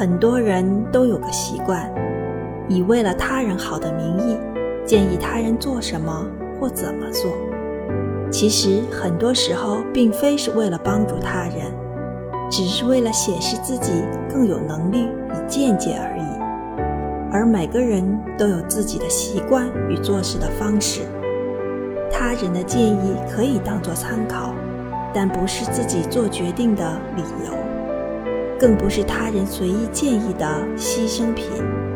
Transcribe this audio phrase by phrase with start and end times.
[0.00, 1.92] 很多人都有个习惯，
[2.70, 4.38] 以为了他人好的名义，
[4.82, 6.26] 建议他人做什么
[6.58, 7.30] 或怎么做。
[8.30, 11.70] 其实很多时候并非是为了帮助他人，
[12.50, 13.92] 只是为了显示自己
[14.32, 17.30] 更有能力与见解而已。
[17.30, 18.02] 而每个人
[18.38, 21.02] 都有自己的习惯与做事的方式，
[22.10, 24.54] 他人的建议可以当作参考，
[25.12, 27.52] 但不是自己做决定的理由，
[28.60, 30.46] 更不是他人随意建议的
[30.76, 31.89] 牺牲品。